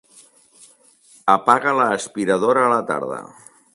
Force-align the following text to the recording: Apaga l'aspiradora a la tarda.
Apaga 1.33 1.73
l'aspiradora 1.81 2.65
a 2.67 2.73
la 2.73 2.81
tarda. 2.89 3.21